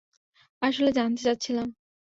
[0.61, 1.67] আসলে জানতে চাচ্ছিলাম।